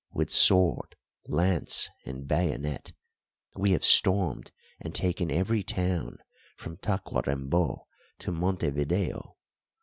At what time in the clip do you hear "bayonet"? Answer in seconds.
2.27-2.91